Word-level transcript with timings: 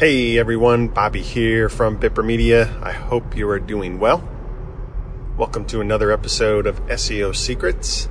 Hey 0.00 0.38
everyone, 0.38 0.88
Bobby 0.88 1.20
here 1.20 1.68
from 1.68 2.00
Bipper 2.00 2.24
Media. 2.24 2.74
I 2.82 2.90
hope 2.90 3.36
you 3.36 3.46
are 3.50 3.58
doing 3.58 3.98
well. 3.98 4.26
Welcome 5.36 5.66
to 5.66 5.82
another 5.82 6.10
episode 6.10 6.66
of 6.66 6.80
SEO 6.86 7.36
Secrets. 7.36 8.08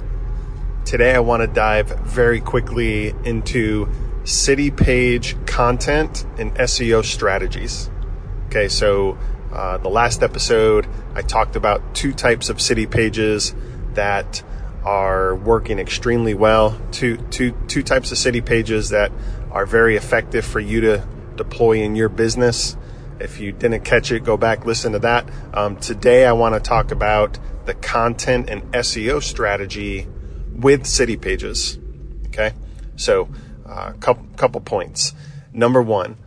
Today 0.85 1.15
I 1.15 1.19
want 1.21 1.41
to 1.41 1.47
dive 1.47 1.87
very 2.01 2.41
quickly 2.41 3.15
into 3.23 3.89
city 4.23 4.69
page 4.69 5.35
content 5.47 6.27
and 6.37 6.53
SEO 6.57 7.03
strategies. 7.03 7.89
Okay, 8.49 8.67
so 8.67 9.17
uh, 9.51 9.79
the 9.79 9.89
last 9.89 10.21
episode 10.21 10.85
I 11.15 11.23
talked 11.23 11.55
about 11.55 11.95
two 11.95 12.13
types 12.13 12.49
of 12.49 12.61
city 12.61 12.85
pages 12.85 13.55
that 13.95 14.43
are 14.85 15.33
working 15.33 15.79
extremely 15.79 16.35
well. 16.35 16.79
Two, 16.91 17.17
two, 17.31 17.53
two 17.67 17.81
types 17.81 18.11
of 18.11 18.19
city 18.19 18.41
pages 18.41 18.89
that 18.89 19.11
are 19.49 19.65
very 19.65 19.95
effective 19.95 20.45
for 20.45 20.59
you 20.59 20.81
to 20.81 21.07
deploy 21.39 21.81
in 21.81 21.95
your 21.95 22.09
business. 22.09 22.75
If 23.19 23.39
you 23.39 23.51
didn't 23.51 23.85
catch 23.85 24.11
it, 24.11 24.23
go 24.23 24.37
back, 24.37 24.65
listen 24.65 24.91
to 24.91 24.99
that. 24.99 25.27
Um, 25.53 25.77
today, 25.77 26.25
I 26.25 26.33
want 26.33 26.55
to 26.55 26.59
talk 26.59 26.91
about 26.91 27.39
the 27.65 27.73
content 27.73 28.49
and 28.49 28.61
SEO 28.73 29.23
strategy 29.23 30.07
with 30.53 30.85
city 30.85 31.17
pages. 31.17 31.79
Okay. 32.27 32.51
So, 32.95 33.29
a 33.65 33.69
uh, 33.69 33.93
couple, 33.93 34.25
couple 34.35 34.61
points. 34.61 35.13
Number 35.53 35.81
one, 35.81 36.17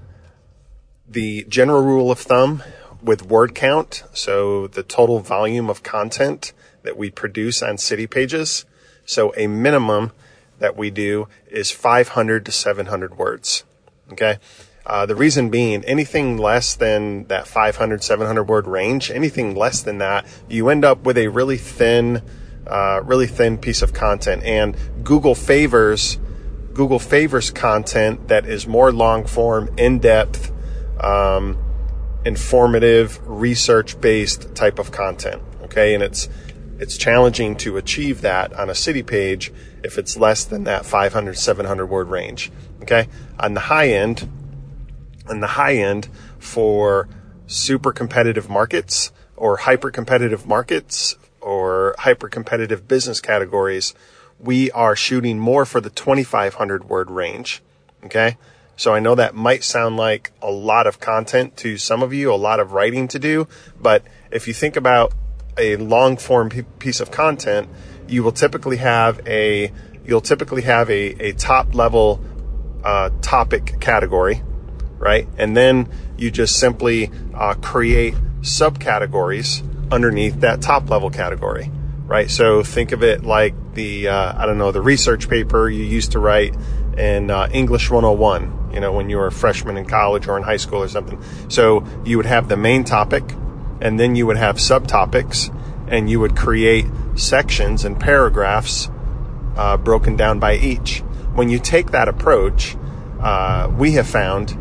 the 1.07 1.45
general 1.49 1.83
rule 1.83 2.11
of 2.11 2.19
thumb 2.19 2.63
with 3.03 3.27
word 3.27 3.55
count. 3.55 4.05
So 4.15 4.67
the 4.67 4.83
total 4.83 5.19
volume 5.19 5.69
of 5.69 5.83
content 5.83 6.53
that 6.83 6.97
we 6.97 7.11
produce 7.11 7.63
on 7.63 7.79
city 7.79 8.07
pages. 8.07 8.65
So 9.05 9.35
a 9.37 9.47
minimum 9.47 10.13
that 10.59 10.77
we 10.77 10.91
do 10.91 11.29
is 11.51 11.71
500 11.71 12.47
to 12.47 12.53
700 12.53 13.19
words. 13.19 13.65
Okay. 14.13 14.39
Uh, 14.85 15.07
the 15.07 15.15
reason 15.15 15.49
being, 15.49 15.85
anything 15.85 16.37
less 16.37 16.75
than 16.75 17.25
that 17.25 17.47
500, 17.47 18.03
700 18.03 18.45
word 18.45 18.67
range, 18.67 19.11
anything 19.11 19.55
less 19.55 19.83
than 19.83 19.99
that, 19.99 20.27
you 20.49 20.69
end 20.69 20.85
up 20.85 21.05
with 21.05 21.17
a 21.17 21.29
really 21.29 21.57
thin, 21.57 22.21
uh, 22.67 23.01
really 23.05 23.29
thin 23.29 23.59
piece 23.59 23.83
of 23.83 23.93
content. 23.93 24.43
And 24.43 24.77
Google 25.05 25.37
favors, 25.37 26.19
Google 26.75 26.99
favors 26.99 27.51
content 27.51 28.29
that 28.29 28.45
is 28.45 28.67
more 28.67 28.91
long 28.91 29.25
form, 29.25 29.73
in 29.77 30.01
depth, 30.01 30.51
um, 30.99 31.59
informative, 32.25 33.21
research 33.25 34.01
based 34.01 34.53
type 34.57 34.81
of 34.81 34.91
content. 34.91 35.43
Okay. 35.63 35.95
And 35.95 36.03
it's, 36.03 36.29
it's 36.81 36.97
challenging 36.97 37.57
to 37.59 37.77
achieve 37.77 38.21
that 38.23 38.53
on 38.55 38.69
a 38.69 38.75
city 38.75 39.05
page 39.05 39.53
if 39.85 39.97
it's 39.97 40.17
less 40.17 40.45
than 40.45 40.65
that 40.65 40.85
500, 40.85 41.39
700 41.39 41.87
word 41.87 42.09
range. 42.09 42.51
Okay. 42.83 43.07
On 43.39 43.55
the 43.55 43.61
high 43.61 43.89
end, 43.89 44.29
on 45.29 45.41
the 45.41 45.47
high 45.49 45.77
end 45.77 46.09
for 46.39 47.09
super 47.47 47.93
competitive 47.93 48.49
markets 48.49 49.13
or 49.37 49.59
hyper 49.59 49.91
competitive 49.91 50.47
markets 50.47 51.17
or 51.41 51.95
hyper 51.99 52.29
competitive 52.29 52.87
business 52.89 53.21
categories, 53.21 53.95
we 54.39 54.71
are 54.73 54.97
shooting 54.97 55.39
more 55.39 55.65
for 55.65 55.81
the 55.81 55.91
2,500 55.91 56.89
word 56.89 57.11
range. 57.11 57.63
Okay. 58.05 58.37
So 58.77 58.95
I 58.95 59.01
know 59.01 59.15
that 59.15 59.35
might 59.35 59.65
sound 59.65 59.97
like 59.97 60.33
a 60.41 60.51
lot 60.51 60.87
of 60.87 60.99
content 60.99 61.57
to 61.59 61.77
some 61.77 62.03
of 62.03 62.13
you, 62.13 62.33
a 62.33 62.37
lot 62.37 62.59
of 62.59 62.73
writing 62.73 63.07
to 63.09 63.19
do, 63.19 63.47
but 63.81 64.03
if 64.31 64.49
you 64.49 64.55
think 64.55 64.77
about 64.77 65.13
a 65.59 65.77
long 65.77 66.17
form 66.17 66.51
piece 66.79 67.01
of 67.01 67.11
content, 67.11 67.69
you 68.09 68.23
will 68.23 68.33
typically 68.33 68.79
have 68.79 69.21
a, 69.27 69.71
you'll 70.05 70.23
typically 70.23 70.63
have 70.63 70.89
a, 70.91 71.29
a 71.29 71.33
top 71.33 71.75
level 71.75 72.25
uh, 72.83 73.11
topic 73.21 73.79
category 73.81 74.43
right? 75.03 75.27
And 75.37 75.57
then 75.57 75.89
you 76.17 76.31
just 76.31 76.61
simply 76.61 77.11
uh, 77.35 77.55
create 77.55 78.15
subcategories 78.41 79.63
underneath 79.91 80.41
that 80.41 80.63
top 80.63 80.89
level 80.89 81.11
category, 81.11 81.73
right? 82.07 82.31
So 82.31 82.63
think 82.63 82.93
of 82.93 83.03
it 83.03 83.25
like 83.25 83.75
the, 83.75 84.09
uh, 84.09 84.41
I 84.41 84.47
don't 84.47 84.59
know, 84.59 84.71
the 84.71 84.81
research 84.81 85.29
paper 85.29 85.69
you 85.69 85.83
used 85.83 86.13
to 86.13 86.21
write 86.21 86.55
in 86.97 87.33
uh, 87.33 87.49
English 87.53 87.91
101, 87.91 88.71
you 88.73 88.79
know, 88.79 88.93
when 88.93 89.11
you 89.11 89.17
were 89.17 89.27
a 89.27 89.33
freshman 89.33 89.77
in 89.77 89.87
college 89.87 90.29
or 90.29 90.37
in 90.37 90.45
high 90.45 90.57
school 90.57 90.85
or 90.85 90.89
something. 90.89 91.21
So 91.49 91.85
you 92.05 92.17
would 92.17 92.27
have 92.27 92.49
the 92.49 92.57
main 92.57 92.85
topic 92.85 93.25
and 93.81 93.99
then 93.99 94.15
you 94.15 94.25
would 94.29 94.37
have 94.37 94.57
subtopics 94.59 95.53
and 95.89 96.09
you 96.09 96.21
would 96.21 96.37
create 96.37 96.87
sections 97.17 97.85
and 97.85 97.99
paragraphs 97.99 98.89
uh, 99.57 99.79
broken 99.79 100.15
down 100.15 100.39
by 100.39 100.55
each. 100.55 101.01
When 101.35 101.49
you 101.49 101.59
take 101.59 101.91
that 101.91 102.07
approach, 102.07 102.77
uh, 103.21 103.69
we 103.77 103.93
have 103.93 104.07
found 104.07 104.57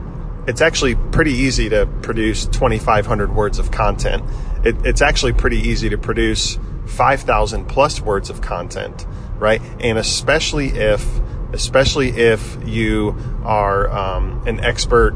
it's 0.47 0.61
actually 0.61 0.95
pretty 0.95 1.33
easy 1.33 1.69
to 1.69 1.85
produce 2.01 2.45
2,500 2.47 3.33
words 3.33 3.59
of 3.59 3.71
content. 3.71 4.23
It, 4.63 4.75
it's 4.85 5.01
actually 5.01 5.33
pretty 5.33 5.57
easy 5.57 5.89
to 5.89 5.97
produce 5.97 6.57
5,000 6.87 7.65
plus 7.65 8.01
words 8.01 8.29
of 8.29 8.41
content, 8.41 9.05
right? 9.37 9.61
And 9.79 9.97
especially 9.97 10.69
if, 10.69 11.05
especially 11.53 12.09
if 12.09 12.57
you 12.65 13.15
are 13.43 13.89
um, 13.89 14.43
an 14.47 14.59
expert, 14.59 15.15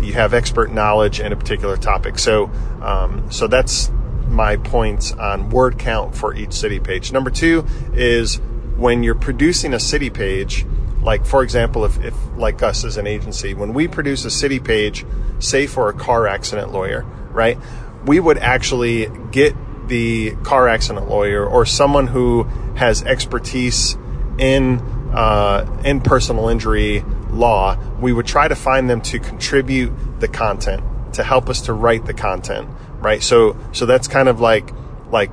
you 0.00 0.14
have 0.14 0.32
expert 0.32 0.72
knowledge 0.72 1.20
in 1.20 1.32
a 1.32 1.36
particular 1.36 1.76
topic. 1.76 2.18
So, 2.18 2.50
um, 2.80 3.30
so 3.30 3.46
that's 3.46 3.90
my 4.28 4.56
points 4.56 5.12
on 5.12 5.50
word 5.50 5.78
count 5.78 6.16
for 6.16 6.34
each 6.34 6.54
city 6.54 6.80
page. 6.80 7.12
Number 7.12 7.30
two 7.30 7.66
is 7.92 8.40
when 8.76 9.02
you're 9.02 9.14
producing 9.14 9.74
a 9.74 9.80
city 9.80 10.08
page, 10.08 10.64
like, 11.02 11.26
for 11.26 11.42
example, 11.42 11.84
if, 11.84 12.02
if 12.02 12.14
like 12.36 12.62
us 12.62 12.84
as 12.84 12.96
an 12.96 13.06
agency, 13.06 13.54
when 13.54 13.74
we 13.74 13.88
produce 13.88 14.24
a 14.24 14.30
city 14.30 14.60
page, 14.60 15.04
say 15.40 15.66
for 15.66 15.88
a 15.88 15.92
car 15.92 16.26
accident 16.26 16.72
lawyer, 16.72 17.02
right? 17.30 17.58
We 18.06 18.20
would 18.20 18.38
actually 18.38 19.08
get 19.30 19.54
the 19.88 20.36
car 20.42 20.68
accident 20.68 21.08
lawyer 21.08 21.44
or 21.44 21.66
someone 21.66 22.06
who 22.06 22.44
has 22.76 23.02
expertise 23.02 23.96
in 24.38 24.78
uh, 25.12 25.82
in 25.84 26.00
personal 26.00 26.48
injury 26.48 27.04
law. 27.30 27.76
We 28.00 28.12
would 28.12 28.26
try 28.26 28.48
to 28.48 28.56
find 28.56 28.88
them 28.88 29.00
to 29.02 29.18
contribute 29.18 29.92
the 30.20 30.28
content 30.28 30.82
to 31.14 31.24
help 31.24 31.48
us 31.48 31.62
to 31.62 31.72
write 31.72 32.06
the 32.06 32.14
content, 32.14 32.68
right? 33.00 33.22
So 33.22 33.56
so 33.72 33.86
that's 33.86 34.08
kind 34.08 34.28
of 34.28 34.40
like 34.40 34.70
like 35.10 35.30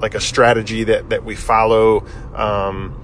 like 0.00 0.14
a 0.14 0.20
strategy 0.20 0.84
that 0.84 1.10
that 1.10 1.24
we 1.24 1.36
follow. 1.36 2.04
Um, 2.34 2.98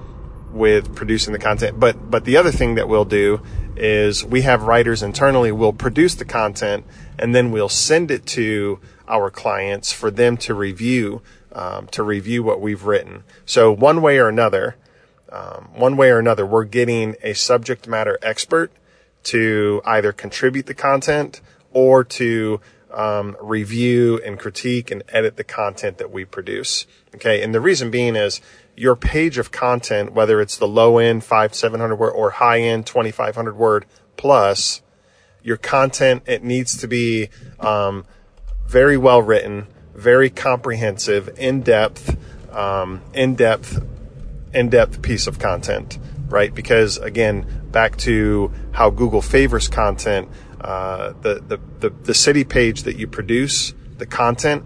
with 0.51 0.95
producing 0.95 1.33
the 1.33 1.39
content. 1.39 1.79
But, 1.79 2.09
but 2.09 2.25
the 2.25 2.37
other 2.37 2.51
thing 2.51 2.75
that 2.75 2.87
we'll 2.87 3.05
do 3.05 3.41
is 3.75 4.25
we 4.25 4.41
have 4.41 4.63
writers 4.63 5.01
internally, 5.01 5.51
we'll 5.51 5.73
produce 5.73 6.15
the 6.15 6.25
content 6.25 6.85
and 7.17 7.33
then 7.33 7.51
we'll 7.51 7.69
send 7.69 8.11
it 8.11 8.25
to 8.27 8.79
our 9.07 9.29
clients 9.29 9.91
for 9.91 10.11
them 10.11 10.37
to 10.37 10.53
review, 10.53 11.21
um, 11.53 11.87
to 11.87 12.03
review 12.03 12.43
what 12.43 12.61
we've 12.61 12.83
written. 12.83 13.23
So 13.45 13.71
one 13.71 14.01
way 14.01 14.17
or 14.17 14.27
another, 14.27 14.75
um, 15.31 15.69
one 15.75 15.97
way 15.97 16.09
or 16.09 16.19
another, 16.19 16.45
we're 16.45 16.65
getting 16.65 17.15
a 17.23 17.33
subject 17.33 17.87
matter 17.87 18.17
expert 18.21 18.71
to 19.23 19.81
either 19.85 20.11
contribute 20.11 20.65
the 20.65 20.73
content 20.73 21.41
or 21.71 22.03
to 22.03 22.59
um, 22.91 23.37
review 23.41 24.19
and 24.25 24.39
critique 24.39 24.91
and 24.91 25.03
edit 25.09 25.37
the 25.37 25.43
content 25.43 25.97
that 25.97 26.11
we 26.11 26.25
produce. 26.25 26.85
Okay, 27.15 27.41
and 27.41 27.53
the 27.53 27.61
reason 27.61 27.91
being 27.91 28.15
is 28.15 28.41
your 28.75 28.95
page 28.95 29.37
of 29.37 29.51
content, 29.51 30.13
whether 30.13 30.39
it's 30.41 30.57
the 30.57 30.67
low 30.67 30.97
end 30.97 31.23
five, 31.23 31.53
700 31.53 31.95
word 31.95 32.11
or 32.11 32.31
high 32.31 32.61
end 32.61 32.85
2,500 32.85 33.55
word 33.55 33.85
plus, 34.17 34.81
your 35.43 35.57
content, 35.57 36.23
it 36.25 36.43
needs 36.43 36.77
to 36.77 36.87
be, 36.87 37.29
um, 37.59 38.05
very 38.67 38.97
well 38.97 39.21
written, 39.21 39.67
very 39.95 40.29
comprehensive, 40.29 41.29
in 41.37 41.61
depth, 41.61 42.17
um, 42.53 43.01
in 43.13 43.35
depth, 43.35 43.83
in 44.53 44.69
depth 44.69 45.01
piece 45.01 45.27
of 45.27 45.39
content, 45.39 45.97
right? 46.27 46.53
Because 46.53 46.97
again, 46.97 47.45
back 47.71 47.97
to 47.97 48.51
how 48.71 48.89
Google 48.89 49.21
favors 49.21 49.67
content, 49.67 50.29
uh, 50.61 51.13
the, 51.21 51.35
the, 51.47 51.59
the, 51.79 51.89
the 51.89 52.13
city 52.13 52.43
page 52.43 52.83
that 52.83 52.97
you 52.97 53.07
produce, 53.07 53.73
the 53.97 54.05
content, 54.05 54.63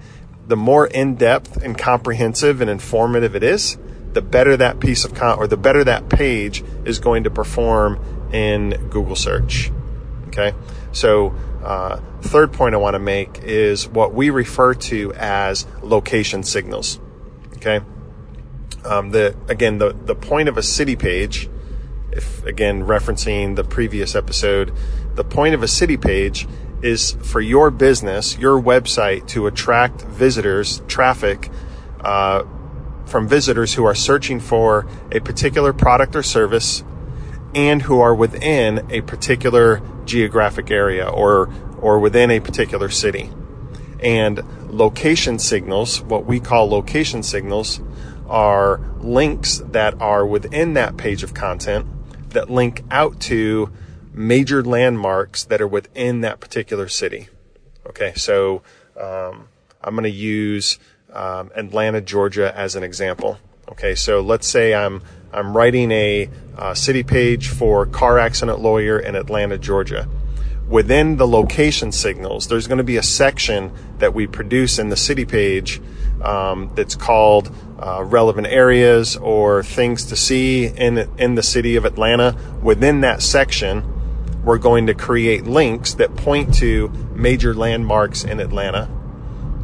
the 0.48 0.56
more 0.56 0.88
in 0.88 1.16
depth 1.16 1.58
and 1.64 1.78
comprehensive 1.78 2.62
and 2.62 2.70
informative 2.70 3.36
it 3.36 3.44
is, 3.44 3.78
the 4.14 4.22
better 4.22 4.56
that 4.58 4.80
piece 4.80 5.06
of 5.06 5.14
content 5.14 5.40
or 5.40 5.48
the 5.48 5.58
better 5.58 5.84
that 5.84 6.10
page 6.10 6.64
is 6.86 7.00
going 7.00 7.24
to 7.24 7.32
perform 7.32 8.30
in 8.32 8.72
Google 8.90 9.16
search. 9.16 9.72
Okay. 10.28 10.54
So, 10.92 11.36
uh, 11.64 12.00
third 12.22 12.52
point 12.52 12.76
I 12.76 12.78
want 12.78 12.96
to 12.96 13.00
make 13.00 13.40
is 13.44 13.88
what 13.88 14.14
we 14.14 14.30
refer 14.30 14.74
to 14.74 15.14
as 15.14 15.66
location 15.82 16.44
signals. 16.44 17.00
Okay. 17.56 17.82
Um, 18.84 19.12
the, 19.12 19.36
again, 19.48 19.78
the, 19.78 19.94
the 19.94 20.16
point 20.16 20.50
of 20.50 20.58
a 20.58 20.64
city 20.64 20.96
page, 20.96 21.50
if 22.12 22.44
again, 22.46 22.84
referencing 22.84 23.56
the 23.56 23.64
previous 23.64 24.14
episode, 24.14 24.74
the 25.16 25.24
point 25.24 25.54
of 25.56 25.64
a 25.64 25.68
city 25.68 25.98
page 25.98 26.48
is 26.82 27.14
for 27.22 27.40
your 27.40 27.72
business, 27.72 28.38
your 28.38 28.62
website 28.62 29.28
to 29.30 29.48
attract 29.48 30.02
visitors, 30.02 30.82
traffic, 30.88 31.50
uh, 32.02 32.44
from 33.06 33.28
visitors 33.28 33.74
who 33.74 33.86
are 33.86 33.96
searching 33.96 34.40
for 34.40 34.88
a 35.12 35.20
particular 35.20 35.74
product 35.74 36.16
or 36.16 36.24
service 36.24 36.84
and 37.54 37.84
who 37.84 38.00
are 38.00 38.16
within 38.16 38.86
a 38.90 39.02
particular 39.02 39.82
geographic 40.06 40.72
area 40.72 41.08
or 41.08 41.54
or 41.78 42.00
within 42.00 42.32
a 42.32 42.40
particular 42.40 42.90
city. 42.90 43.30
And 44.00 44.42
location 44.70 45.38
signals, 45.38 46.02
what 46.02 46.26
we 46.26 46.40
call 46.40 46.70
location 46.70 47.24
signals, 47.24 47.82
are 48.28 48.80
links 49.00 49.62
that 49.66 50.02
are 50.02 50.26
within 50.26 50.74
that 50.74 50.98
page 50.98 51.24
of 51.24 51.34
content 51.34 51.86
that 52.30 52.50
link 52.50 52.84
out 52.90 53.20
to 53.20 53.70
major 54.14 54.64
landmarks 54.64 55.44
that 55.46 55.62
are 55.62 55.68
within 55.68 56.22
that 56.22 56.40
particular 56.40 56.88
city. 56.88 57.30
Okay, 57.88 58.14
so 58.16 58.62
um, 59.00 59.48
I'm 59.82 59.96
going 59.96 60.04
to 60.04 60.10
use 60.10 60.80
um, 61.12 61.52
Atlanta, 61.56 62.02
Georgia 62.02 62.56
as 62.58 62.76
an 62.76 62.84
example. 62.84 63.40
Okay, 63.70 63.96
so 63.96 64.22
let's 64.22 64.48
say 64.48 64.74
I'm 64.74 65.02
I'm 65.32 65.58
writing 65.58 65.92
a 65.92 66.30
uh, 66.58 66.74
city 66.76 67.04
page 67.04 67.48
for 67.50 67.88
car 67.88 68.20
accident 68.20 68.60
lawyer 68.60 69.00
in 69.00 69.16
Atlanta, 69.16 69.58
Georgia. 69.58 70.08
Within 70.68 71.18
the 71.18 71.28
location 71.28 71.92
signals, 71.92 72.48
there's 72.48 72.68
going 72.68 72.78
to 72.78 72.84
be 72.84 72.98
a 72.98 73.04
section 73.04 73.72
that 73.98 74.14
we 74.14 74.28
produce 74.28 74.80
in 74.80 74.90
the 74.90 74.96
city 74.96 75.26
page 75.26 75.82
um, 76.22 76.72
that's 76.76 76.96
called 76.96 77.54
uh, 77.80 78.04
relevant 78.04 78.48
areas 78.48 79.18
or 79.18 79.64
things 79.64 80.06
to 80.06 80.16
see 80.16 80.68
in 80.68 80.98
in 81.18 81.36
the 81.36 81.44
city 81.44 81.76
of 81.76 81.86
Atlanta. 81.86 82.38
Within 82.62 83.02
that 83.02 83.22
section, 83.22 83.93
we're 84.44 84.58
going 84.58 84.88
to 84.88 84.94
create 84.94 85.46
links 85.46 85.94
that 85.96 86.16
point 86.16 86.54
to 86.56 86.90
major 87.16 87.54
landmarks 87.54 88.24
in 88.24 88.40
Atlanta. 88.40 88.90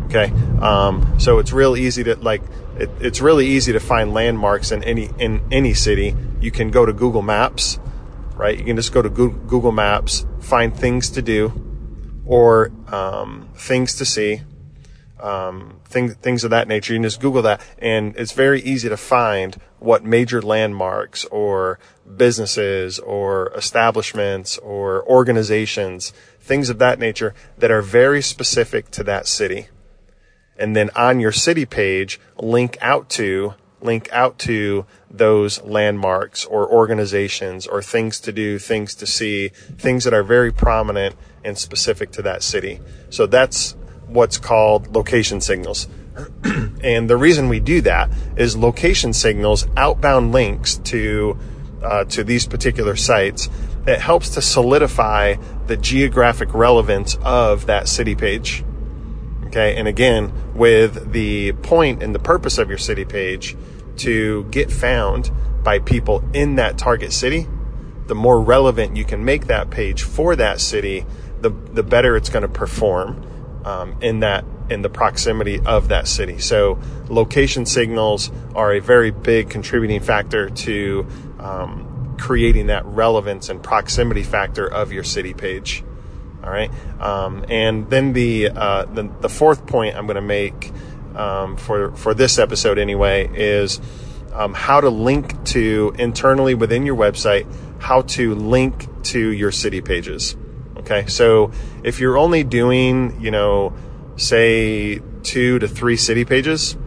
Okay, 0.05 0.31
um, 0.59 1.19
so 1.19 1.39
it's 1.39 1.53
real 1.53 1.77
easy 1.77 2.03
to 2.03 2.15
like. 2.15 2.41
It, 2.77 2.89
it's 2.99 3.21
really 3.21 3.45
easy 3.45 3.73
to 3.73 3.79
find 3.79 4.13
landmarks 4.13 4.71
in 4.71 4.83
any 4.83 5.09
in 5.19 5.41
any 5.51 5.73
city. 5.73 6.15
You 6.41 6.51
can 6.51 6.71
go 6.71 6.85
to 6.85 6.93
Google 6.93 7.21
Maps, 7.21 7.79
right? 8.35 8.57
You 8.57 8.63
can 8.63 8.75
just 8.75 8.91
go 8.91 9.01
to 9.01 9.09
Google 9.09 9.71
Maps, 9.71 10.25
find 10.39 10.75
things 10.75 11.11
to 11.11 11.21
do, 11.21 11.53
or 12.25 12.71
um, 12.87 13.49
things 13.55 13.95
to 13.95 14.05
see, 14.05 14.41
um, 15.19 15.79
things 15.85 16.15
things 16.15 16.43
of 16.43 16.49
that 16.51 16.67
nature. 16.67 16.93
You 16.93 16.97
can 16.97 17.03
just 17.03 17.21
Google 17.21 17.41
that, 17.43 17.61
and 17.79 18.15
it's 18.15 18.31
very 18.31 18.61
easy 18.61 18.89
to 18.89 18.97
find 18.97 19.57
what 19.79 20.03
major 20.03 20.41
landmarks 20.41 21.25
or 21.25 21.79
businesses 22.17 22.99
or 22.99 23.51
establishments 23.55 24.57
or 24.57 25.07
organizations, 25.07 26.11
things 26.39 26.69
of 26.69 26.79
that 26.79 26.99
nature 26.99 27.33
that 27.57 27.71
are 27.71 27.81
very 27.81 28.21
specific 28.21 28.91
to 28.91 29.03
that 29.03 29.27
city 29.27 29.67
and 30.59 30.75
then 30.75 30.89
on 30.95 31.21
your 31.21 31.31
city 31.31 31.65
page, 31.65 32.19
link 32.37 32.77
out 32.81 33.09
to 33.11 33.55
link 33.81 34.09
out 34.11 34.37
to 34.37 34.85
those 35.09 35.61
landmarks 35.63 36.43
or 36.43 36.69
organizations 36.69 37.65
or 37.65 37.81
things 37.81 38.19
to 38.19 38.31
do, 38.33 38.59
things 38.59 38.93
to 38.93 39.07
see, 39.07 39.47
things 39.77 40.03
that 40.03 40.13
are 40.13 40.21
very 40.21 40.51
prominent 40.51 41.15
and 41.45 41.57
specific 41.57 42.11
to 42.11 42.21
that 42.21 42.43
city. 42.43 42.81
So 43.09 43.25
that's 43.25 43.77
what's 44.09 44.37
called 44.37 44.95
location 44.95 45.41
signals. 45.41 45.87
and 46.83 47.09
the 47.09 47.17
reason 47.17 47.49
we 47.49 47.59
do 47.59 47.81
that 47.81 48.09
is 48.35 48.57
location 48.57 49.13
signals 49.13 49.67
outbound 49.77 50.31
links 50.31 50.77
to 50.77 51.37
uh, 51.81 52.03
to 52.03 52.23
these 52.23 52.45
particular 52.45 52.95
sites 52.95 53.49
that 53.85 54.01
helps 54.01 54.31
to 54.31 54.41
solidify 54.41 55.35
the 55.67 55.77
geographic 55.77 56.53
relevance 56.53 57.17
of 57.21 57.67
that 57.67 57.87
city 57.87 58.15
page. 58.15 58.63
Okay. 59.45 59.75
And 59.77 59.87
again, 59.87 60.31
with 60.53 61.11
the 61.11 61.53
point 61.53 62.03
and 62.03 62.13
the 62.13 62.19
purpose 62.19 62.57
of 62.57 62.69
your 62.69 62.77
city 62.77 63.05
page 63.05 63.55
to 63.97 64.43
get 64.51 64.71
found 64.71 65.31
by 65.63 65.79
people 65.79 66.23
in 66.33 66.55
that 66.55 66.77
target 66.77 67.13
city, 67.13 67.47
the 68.07 68.15
more 68.15 68.41
relevant 68.41 68.97
you 68.97 69.05
can 69.05 69.23
make 69.23 69.47
that 69.47 69.69
page 69.69 70.03
for 70.03 70.35
that 70.35 70.59
city, 70.59 71.05
the, 71.41 71.49
the 71.49 71.83
better 71.83 72.15
it's 72.15 72.29
going 72.29 72.41
to 72.41 72.49
perform 72.49 73.25
um, 73.69 73.95
in 74.01 74.21
that 74.21 74.45
in 74.69 74.81
the 74.81 74.89
proximity 74.89 75.59
of 75.65 75.87
that 75.89 76.07
city. 76.07 76.39
So 76.39 76.79
location 77.07 77.65
signals 77.65 78.31
are 78.53 78.73
a 78.73 78.79
very 78.79 79.11
big 79.11 79.49
contributing 79.49 79.99
factor 79.99 80.49
to 80.49 81.07
um, 81.39 82.15
creating 82.19 82.67
that 82.67 82.85
relevance 82.85 83.49
and 83.49 83.63
proximity 83.63 84.23
factor 84.23 84.67
of 84.67 84.91
your 84.91 85.03
city 85.03 85.33
page. 85.33 85.83
All 86.43 86.51
right. 86.51 86.71
Um, 87.01 87.45
and 87.49 87.89
then 87.89 88.13
the, 88.13 88.49
uh, 88.49 88.85
the, 88.85 89.09
the 89.21 89.29
fourth 89.29 89.65
point 89.65 89.95
I'm 89.95 90.05
going 90.05 90.15
to 90.15 90.21
make 90.21 90.71
um, 91.15 91.57
for 91.57 91.91
for 91.95 92.13
this 92.13 92.37
episode 92.37 92.77
anyway 92.77 93.27
is 93.33 93.81
um, 94.31 94.53
how 94.53 94.79
to 94.79 94.89
link 94.89 95.43
to 95.45 95.93
internally 95.97 96.53
within 96.53 96.85
your 96.85 96.95
website 96.95 97.47
how 97.79 98.03
to 98.03 98.35
link 98.35 98.87
to 99.03 99.31
your 99.31 99.51
city 99.51 99.81
pages. 99.81 100.35
Okay. 100.89 101.07
So 101.07 101.51
if 101.83 101.99
you're 101.99 102.17
only 102.17 102.43
doing 102.43 103.19
you 103.21 103.31
know 103.31 103.73
say 104.17 104.99
two 105.23 105.59
to 105.59 105.67
three 105.67 105.97
city 105.97 106.25
pages, 106.25 106.77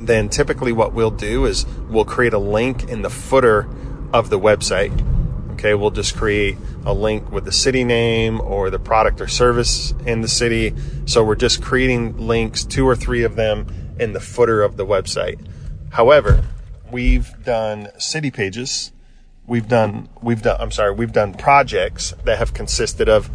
then 0.00 0.28
typically 0.28 0.72
what 0.72 0.92
we'll 0.92 1.10
do 1.10 1.44
is 1.44 1.66
we'll 1.88 2.04
create 2.04 2.32
a 2.32 2.38
link 2.38 2.88
in 2.88 3.02
the 3.02 3.10
footer 3.10 3.68
of 4.12 4.30
the 4.30 4.38
website 4.38 4.92
Okay, 5.54 5.72
we'll 5.72 5.92
just 5.92 6.16
create 6.16 6.58
a 6.84 6.92
link 6.92 7.30
with 7.30 7.46
the 7.46 7.52
city 7.52 7.84
name 7.84 8.40
or 8.40 8.68
the 8.68 8.78
product 8.78 9.20
or 9.22 9.28
service 9.28 9.94
in 10.04 10.20
the 10.20 10.28
city. 10.28 10.74
So 11.06 11.24
we're 11.24 11.36
just 11.36 11.62
creating 11.62 12.18
links, 12.18 12.64
two 12.64 12.86
or 12.86 12.94
three 12.94 13.22
of 13.22 13.34
them 13.36 13.66
in 13.98 14.12
the 14.12 14.20
footer 14.20 14.62
of 14.62 14.76
the 14.76 14.84
website. 14.84 15.38
However, 15.90 16.44
we've 16.90 17.30
done 17.44 17.88
city 17.98 18.30
pages. 18.30 18.92
We've 19.46 19.68
done, 19.68 20.08
we've 20.22 20.42
done, 20.42 20.56
I'm 20.60 20.70
sorry, 20.70 20.92
we've 20.94 21.12
done 21.12 21.34
projects 21.34 22.14
that 22.24 22.38
have 22.38 22.54
consisted 22.54 23.08
of 23.08 23.30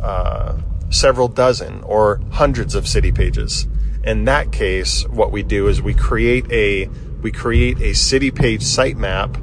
uh, 0.00 0.58
several 0.90 1.28
dozen 1.28 1.82
or 1.82 2.20
hundreds 2.30 2.74
of 2.74 2.86
city 2.86 3.10
pages. 3.10 3.66
In 4.04 4.24
that 4.26 4.52
case, 4.52 5.06
what 5.08 5.32
we 5.32 5.42
do 5.42 5.68
is 5.68 5.82
we 5.82 5.94
create 5.94 6.50
a, 6.52 6.86
we 7.22 7.32
create 7.32 7.80
a 7.80 7.94
city 7.94 8.30
page 8.30 8.62
sitemap 8.62 9.40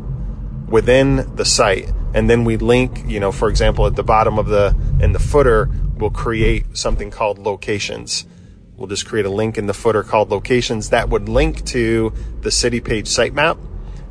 within 0.68 1.36
the 1.36 1.46
site 1.46 1.92
and 2.14 2.30
then 2.30 2.44
we 2.44 2.58
link, 2.58 3.04
you 3.06 3.20
know, 3.20 3.32
for 3.32 3.50
example, 3.50 3.86
at 3.86 3.96
the 3.96 4.04
bottom 4.04 4.40
of 4.40 4.48
the, 4.48 4.76
in 5.02 5.12
the 5.12 5.20
footer, 5.20 5.70
we'll 5.98 6.10
create 6.10 6.78
something 6.78 7.12
called 7.12 7.40
locations. 7.40 8.26
We'll 8.76 8.88
just 8.88 9.06
create 9.06 9.26
a 9.26 9.30
link 9.30 9.58
in 9.58 9.68
the 9.68 9.74
footer 9.74 10.04
called 10.04 10.30
locations 10.30 10.90
that 10.90 11.10
would 11.10 11.28
link 11.28 11.66
to 11.66 12.14
the 12.42 12.52
city 12.52 12.80
page 12.80 13.08
sitemap. 13.08 13.58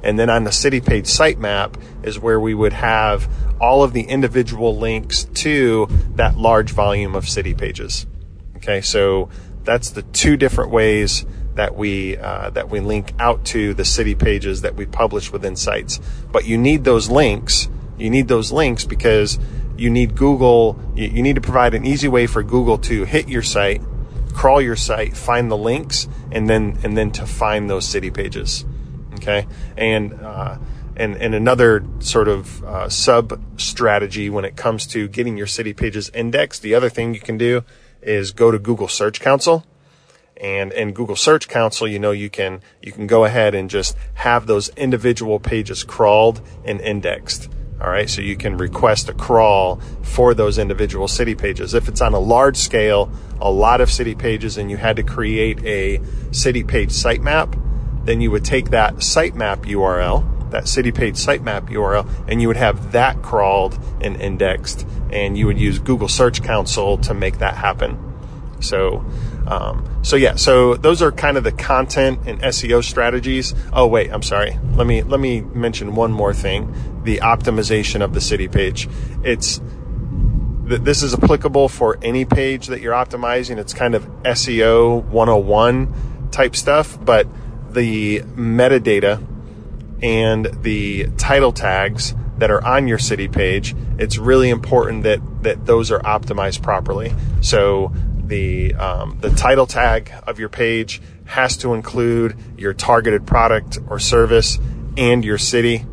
And 0.03 0.19
then 0.19 0.31
on 0.31 0.45
the 0.45 0.53
city 0.53 0.81
page 0.81 1.07
sitemap 1.07 1.81
is 2.03 2.19
where 2.19 2.39
we 2.39 2.55
would 2.55 2.73
have 2.73 3.29
all 3.61 3.83
of 3.83 3.93
the 3.93 4.03
individual 4.03 4.77
links 4.77 5.25
to 5.25 5.89
that 6.15 6.37
large 6.37 6.71
volume 6.71 7.15
of 7.15 7.29
city 7.29 7.55
pages. 7.55 8.07
Okay, 8.57 8.81
so 8.81 9.29
that's 9.65 9.91
the 9.91 10.03
two 10.03 10.37
different 10.37 10.71
ways 10.71 11.27
that 11.55 11.75
we 11.75 12.17
uh, 12.17 12.51
that 12.51 12.71
we 12.71 12.79
link 12.79 13.13
out 13.19 13.45
to 13.47 13.75
the 13.75 13.85
city 13.85 14.15
pages 14.15 14.63
that 14.63 14.77
we 14.77 14.87
publish 14.87 15.33
within 15.33 15.57
sites. 15.57 15.99
But 16.31 16.47
you 16.47 16.57
need 16.57 16.85
those 16.85 17.11
links 17.11 17.69
you 17.99 18.11
need 18.11 18.29
those 18.29 18.53
links 18.53 18.85
because 18.85 19.39
you 19.77 19.91
need 19.91 20.15
Google, 20.15 20.79
you 20.95 21.23
need 21.23 21.35
to 21.35 21.41
provide 21.41 21.75
an 21.75 21.85
easy 21.85 22.09
way 22.09 22.27
for 22.27 22.43
Google 22.43 22.79
to 22.79 23.05
hit 23.05 23.29
your 23.29 23.43
site, 23.43 23.83
crawl 24.33 24.61
your 24.61 24.77
site, 24.77 25.17
find 25.17 25.51
the 25.51 25.57
links, 25.57 26.09
and 26.31 26.49
then, 26.49 26.79
and 26.83 26.97
then 26.97 27.11
to 27.13 27.27
find 27.27 27.69
those 27.69 27.87
city 27.87 28.11
pages. 28.11 28.65
Okay. 29.19 29.47
And, 29.77 30.15
uh, 30.15 30.59
and, 30.97 31.17
and 31.17 31.35
another 31.35 31.85
sort 32.01 32.29
of 32.29 32.65
uh, 32.65 32.89
sub 32.89 33.41
strategy 33.61 34.31
when 34.31 34.45
it 34.45 34.57
comes 34.57 34.87
to 34.89 35.07
getting 35.09 35.37
your 35.37 35.47
city 35.47 35.73
pages 35.73 36.11
indexed. 36.15 36.63
The 36.63 36.75
other 36.75 36.89
thing 36.89 37.15
you 37.15 37.21
can 37.21 37.39
do 37.39 37.65
is 38.03 38.33
go 38.33 38.51
to 38.51 38.59
Google 38.59 38.89
Search 38.89 39.21
Console 39.21 39.65
and 40.41 40.73
in 40.73 40.93
Google 40.93 41.17
Search 41.17 41.49
Console, 41.49 41.89
you 41.89 41.99
know, 41.99 42.13
you 42.13 42.31
can, 42.31 42.61
you 42.81 42.93
can 42.93 43.07
go 43.07 43.25
ahead 43.25 43.55
and 43.55 43.69
just 43.69 43.97
have 44.15 44.47
those 44.47 44.69
individual 44.71 45.41
pages 45.41 45.83
crawled 45.83 46.41
and 46.65 46.81
indexed. 46.81 47.51
All 47.81 47.91
right. 47.91 48.09
So 48.09 48.21
you 48.23 48.37
can 48.37 48.57
request 48.57 49.09
a 49.09 49.15
crawl 49.15 49.77
for 50.03 50.35
those 50.35 50.59
individual 50.59 51.09
city 51.09 51.35
pages. 51.35 51.75
If 51.75 51.89
it's 51.89 52.01
on 52.01 52.13
a 52.13 52.19
large 52.19 52.57
scale, 52.57 53.11
a 53.41 53.51
lot 53.51 53.81
of 53.81 53.91
city 53.91 54.15
pages 54.15 54.59
and 54.59 54.71
you 54.71 54.77
had 54.77 54.97
to 54.97 55.03
create 55.03 55.65
a 55.65 56.01
city 56.33 56.65
page 56.65 56.91
sitemap, 56.91 57.57
then 58.09 58.23
you 58.23 58.31
would 58.31 58.45
take 58.45 58.71
that 58.71 58.95
sitemap 58.95 59.67
URL, 59.67 60.51
that 60.51 60.67
city 60.67 60.91
page 60.91 61.17
sitemap 61.17 61.69
URL, 61.69 62.09
and 62.27 62.41
you 62.41 62.49
would 62.49 62.57
have 62.57 62.93
that 62.93 63.21
crawled 63.21 63.79
and 64.01 64.19
indexed 64.19 64.87
and 65.11 65.37
you 65.37 65.45
would 65.45 65.59
use 65.59 65.79
Google 65.79 66.09
Search 66.09 66.43
Console 66.43 66.97
to 66.99 67.13
make 67.13 67.39
that 67.41 67.55
happen. 67.55 67.99
So, 68.61 69.05
um, 69.47 69.87
so 70.03 70.17
yeah, 70.17 70.37
so 70.37 70.75
those 70.75 71.03
are 71.03 71.13
kind 71.13 71.37
of 71.37 71.45
the 71.45 71.53
content 71.53 72.21
and 72.25 72.41
SEO 72.41 72.83
strategies. 72.83 73.55
Oh 73.75 73.87
wait, 73.87 74.11
I'm 74.11 74.23
sorry. 74.23 74.59
Let 74.73 74.87
me 74.87 75.03
let 75.03 75.21
me 75.21 75.43
mention 75.43 75.95
one 75.95 76.11
more 76.11 76.33
thing: 76.33 77.03
the 77.05 77.19
optimization 77.19 78.03
of 78.03 78.15
the 78.15 78.23
city 78.23 78.49
page. 78.49 78.89
It's 79.23 79.61
this 80.65 81.03
is 81.03 81.13
applicable 81.13 81.69
for 81.69 81.99
any 82.01 82.25
page 82.25 82.69
that 82.69 82.81
you're 82.81 82.95
optimizing. 82.95 83.59
It's 83.59 83.75
kind 83.75 83.95
of 83.95 84.07
SEO 84.23 85.05
101 85.05 86.31
type 86.31 86.57
stuff, 86.57 86.99
but 87.03 87.27
the 87.79 88.21
metadata 88.35 89.25
and 90.03 90.47
the 90.63 91.07
title 91.17 91.53
tags 91.53 92.13
that 92.39 92.51
are 92.51 92.65
on 92.65 92.89
your 92.89 92.99
city 92.99 93.29
page, 93.29 93.75
it's 93.99 94.19
really 94.19 94.51
important 94.51 95.05
that 95.05 95.21
that 95.43 95.65
those 95.65 95.93
are 95.93 96.01
optimized 96.01 96.61
properly. 96.63 97.15
So 97.41 97.93
the 98.25 98.75
um, 98.75 99.19
the 99.21 99.31
title 99.31 99.67
tag 99.67 100.13
of 100.27 100.41
your 100.41 100.49
page 100.49 101.01
has 101.27 101.57
to 101.59 101.75
include 101.75 102.37
your 102.57 102.75
targeted 102.75 103.27
product 103.27 103.79
or 103.89 104.01
service 104.01 104.59
and 104.97 105.25
your 105.25 105.39
city. 105.39 105.87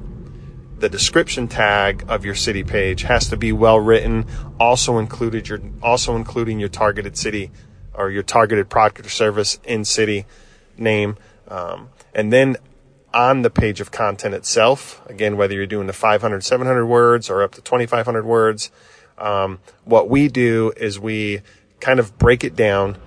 The 0.80 0.90
description 0.90 1.48
tag 1.48 2.06
of 2.08 2.26
your 2.26 2.36
city 2.36 2.64
page 2.64 3.04
has 3.04 3.30
to 3.30 3.38
be 3.38 3.52
well 3.52 3.80
written, 3.80 4.26
also 4.60 4.98
included 4.98 5.48
your 5.48 5.60
also 5.84 6.16
including 6.16 6.60
your 6.60 6.70
targeted 6.70 7.16
city 7.16 7.52
or 7.94 8.10
your 8.10 8.24
targeted 8.24 8.70
product 8.70 9.06
or 9.06 9.10
service 9.10 9.60
in 9.64 9.86
city 9.86 10.26
name. 10.78 11.16
Um, 11.48 11.90
and 12.14 12.32
then 12.32 12.58
on 13.14 13.44
the 13.44 13.50
page 13.50 13.80
of 13.80 13.92
content 13.92 14.34
itself, 14.34 15.02
again, 15.08 15.38
whether 15.38 15.54
you're 15.54 15.66
doing 15.66 15.88
the 15.88 15.94
500, 15.94 16.44
700 16.44 16.86
words 16.86 17.30
or 17.30 17.44
up 17.44 17.54
to 17.56 17.62
2,500 17.62 18.26
words, 18.26 18.72
um, 19.18 19.60
what 19.86 20.10
we 20.10 20.28
do 20.28 20.74
is 20.76 21.00
we 21.00 21.42
kind 21.80 22.00
of 22.00 22.18
break 22.18 22.44
it 22.44 22.56
down. 22.56 22.98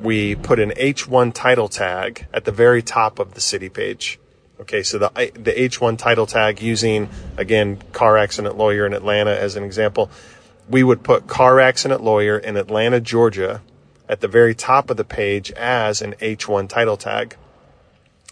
We 0.00 0.34
put 0.34 0.58
an 0.58 0.70
H1 0.70 1.34
title 1.34 1.68
tag 1.68 2.26
at 2.32 2.44
the 2.44 2.52
very 2.52 2.82
top 2.82 3.18
of 3.18 3.34
the 3.34 3.40
city 3.40 3.68
page. 3.68 4.18
Okay, 4.60 4.82
so 4.82 4.98
the 4.98 5.08
the 5.34 5.52
H1 5.52 5.96
title 5.96 6.26
tag 6.26 6.60
using 6.60 7.08
again 7.38 7.82
car 7.92 8.18
accident 8.18 8.58
lawyer 8.58 8.86
in 8.86 8.92
Atlanta 8.92 9.34
as 9.34 9.56
an 9.56 9.64
example, 9.64 10.10
we 10.68 10.82
would 10.82 11.02
put 11.02 11.26
car 11.26 11.60
accident 11.60 12.02
lawyer 12.02 12.38
in 12.38 12.56
Atlanta, 12.56 13.00
Georgia, 13.00 13.62
at 14.08 14.20
the 14.20 14.28
very 14.28 14.54
top 14.54 14.90
of 14.90 14.96
the 14.96 15.04
page 15.04 15.50
as 15.52 16.02
an 16.02 16.14
H1 16.20 16.68
title 16.68 16.96
tag. 16.96 17.36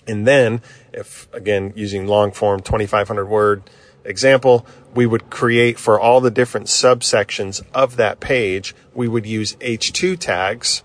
And 0.08 0.26
then, 0.26 0.62
if 0.92 1.32
again 1.32 1.72
using 1.76 2.06
long 2.06 2.32
form 2.32 2.60
2,500 2.60 3.26
word 3.26 3.62
example, 4.04 4.66
we 4.94 5.06
would 5.06 5.30
create 5.30 5.78
for 5.78 6.00
all 6.00 6.20
the 6.20 6.30
different 6.30 6.66
subsections 6.66 7.62
of 7.74 7.96
that 7.96 8.20
page, 8.20 8.74
we 8.94 9.06
would 9.06 9.26
use 9.26 9.54
H2 9.56 10.18
tags 10.18 10.82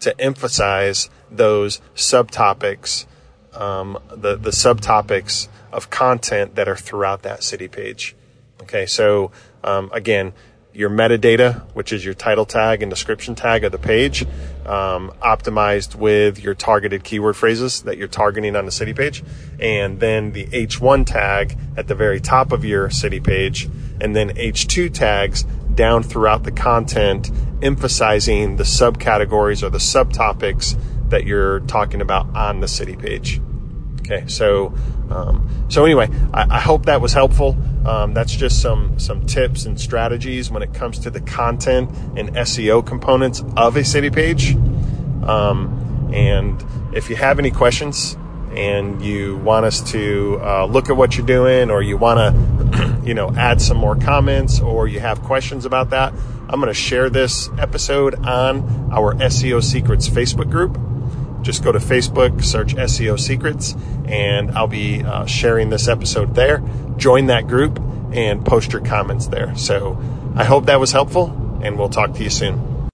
to 0.00 0.18
emphasize 0.20 1.10
those 1.30 1.80
subtopics, 1.94 3.06
um, 3.54 3.98
the, 4.08 4.36
the 4.36 4.50
subtopics 4.50 5.48
of 5.72 5.90
content 5.90 6.54
that 6.54 6.68
are 6.68 6.76
throughout 6.76 7.22
that 7.22 7.42
city 7.42 7.68
page. 7.68 8.14
Okay, 8.62 8.86
so 8.86 9.32
um, 9.64 9.90
again, 9.92 10.32
your 10.72 10.90
metadata, 10.90 11.62
which 11.74 11.92
is 11.92 12.04
your 12.04 12.14
title 12.14 12.46
tag 12.46 12.82
and 12.82 12.90
description 12.90 13.34
tag 13.34 13.64
of 13.64 13.72
the 13.72 13.78
page, 13.78 14.24
um, 14.66 15.12
optimized 15.22 15.94
with 15.94 16.42
your 16.42 16.54
targeted 16.54 17.04
keyword 17.04 17.36
phrases 17.36 17.82
that 17.82 17.96
you're 17.98 18.08
targeting 18.08 18.56
on 18.56 18.64
the 18.64 18.72
city 18.72 18.94
page, 18.94 19.22
and 19.58 20.00
then 20.00 20.32
the 20.32 20.46
H1 20.46 21.06
tag 21.06 21.58
at 21.76 21.88
the 21.88 21.94
very 21.94 22.20
top 22.20 22.52
of 22.52 22.64
your 22.64 22.90
city 22.90 23.20
page, 23.20 23.68
and 24.00 24.14
then 24.14 24.30
H2 24.30 24.92
tags 24.92 25.44
down 25.74 26.02
throughout 26.02 26.44
the 26.44 26.52
content, 26.52 27.30
emphasizing 27.62 28.56
the 28.56 28.64
subcategories 28.64 29.62
or 29.62 29.70
the 29.70 29.78
subtopics 29.78 30.78
that 31.10 31.24
you're 31.24 31.60
talking 31.60 32.00
about 32.00 32.34
on 32.36 32.60
the 32.60 32.68
city 32.68 32.96
page. 32.96 33.40
Okay, 34.00 34.26
so 34.26 34.74
um, 35.10 35.66
so 35.68 35.84
anyway, 35.84 36.08
I, 36.32 36.56
I, 36.56 36.60
hope 36.60 36.86
that 36.86 37.00
was 37.00 37.12
helpful. 37.12 37.56
Um, 37.84 38.14
that's 38.14 38.34
just 38.34 38.62
some 38.62 38.98
some 38.98 39.26
tips 39.26 39.64
and 39.64 39.80
strategies 39.80 40.50
when 40.50 40.62
it 40.62 40.72
comes 40.72 40.98
to 41.00 41.10
the 41.10 41.20
content 41.20 41.90
and 42.16 42.30
SEO 42.34 42.86
components 42.86 43.42
of 43.56 43.76
a 43.76 43.84
city 43.84 44.10
page. 44.10 44.54
Um, 45.24 46.10
and 46.12 46.64
if 46.94 47.10
you 47.10 47.16
have 47.16 47.38
any 47.38 47.50
questions 47.50 48.16
and 48.54 49.02
you 49.02 49.36
want 49.38 49.64
us 49.64 49.80
to 49.92 50.38
uh, 50.42 50.66
look 50.66 50.90
at 50.90 50.96
what 50.96 51.16
you're 51.16 51.26
doing, 51.26 51.70
or 51.70 51.82
you 51.82 51.96
want 51.96 52.36
to, 52.72 53.00
you 53.04 53.14
know, 53.14 53.32
add 53.34 53.62
some 53.62 53.78
more 53.78 53.96
comments, 53.96 54.60
or 54.60 54.86
you 54.86 55.00
have 55.00 55.22
questions 55.22 55.64
about 55.64 55.90
that, 55.90 56.12
I'm 56.48 56.60
going 56.60 56.66
to 56.66 56.74
share 56.74 57.08
this 57.08 57.48
episode 57.58 58.14
on 58.26 58.90
our 58.92 59.14
SEO 59.14 59.64
Secrets 59.64 60.08
Facebook 60.08 60.50
group 60.50 60.78
just 61.42 61.64
go 61.64 61.72
to 61.72 61.78
Facebook, 61.78 62.42
search 62.44 62.74
SEO 62.74 63.18
Secrets, 63.18 63.74
and 64.04 64.52
I'll 64.52 64.68
be 64.68 65.02
uh, 65.02 65.26
sharing 65.26 65.70
this 65.70 65.88
episode 65.88 66.34
there. 66.34 66.62
Join 67.02 67.26
that 67.26 67.48
group 67.48 67.80
and 68.12 68.46
post 68.46 68.72
your 68.72 68.80
comments 68.80 69.26
there. 69.26 69.56
So 69.56 70.00
I 70.36 70.44
hope 70.44 70.66
that 70.66 70.78
was 70.78 70.92
helpful, 70.92 71.60
and 71.60 71.76
we'll 71.76 71.88
talk 71.88 72.14
to 72.14 72.22
you 72.22 72.30
soon. 72.30 72.71